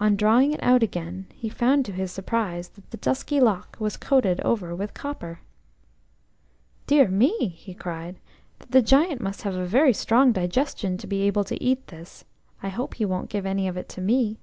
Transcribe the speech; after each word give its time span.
On 0.00 0.16
drawing 0.16 0.52
it 0.52 0.60
out 0.64 0.82
again, 0.82 1.26
he 1.32 1.48
found 1.48 1.84
to 1.84 1.92
his 1.92 2.10
surprise 2.10 2.70
that 2.70 2.90
the 2.90 2.96
dusky 2.96 3.38
lock 3.38 3.76
was 3.78 3.96
coated 3.96 4.40
over 4.40 4.74
with 4.74 4.94
copper. 4.94 5.42
"Dear 6.88 7.06
me!" 7.06 7.50
he 7.50 7.72
cried, 7.72 8.18
"the 8.70 8.82
Giant 8.82 9.20
must 9.20 9.42
have 9.42 9.54
a 9.54 9.64
very 9.64 9.92
strong 9.94 10.32
digestion 10.32 10.98
to 10.98 11.06
be 11.06 11.22
able 11.22 11.44
to 11.44 11.62
eat 11.62 11.86
this. 11.86 12.24
I 12.64 12.68
hope 12.68 12.94
he 12.94 13.04
won't 13.04 13.30
give 13.30 13.46
any 13.46 13.68
of 13.68 13.76
it 13.76 13.88
to 13.90 14.00
me." 14.00 14.40